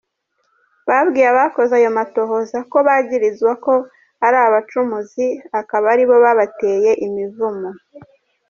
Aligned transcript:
Babwiye 0.89 1.27
abakoze 1.33 1.73
ayo 1.79 1.89
matohoza 1.99 2.57
ko 2.71 2.77
bagirizwa 2.87 3.51
ko 3.65 3.73
ari 4.25 4.37
abacumuzi- 4.47 5.25
akaba 5.59 5.85
ari 5.93 6.03
bo 6.09 6.15
babateye 6.23 6.91
imivumo. 7.05 7.69